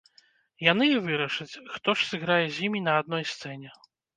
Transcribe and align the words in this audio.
Яны 0.71 0.87
і 0.91 0.95
вырашаць, 1.09 1.59
хто 1.75 1.89
ж 1.99 2.09
сыграе 2.11 2.41
з 2.49 2.57
імі 2.69 2.85
на 2.89 2.99
адной 3.03 3.23
сцэне. 3.35 3.69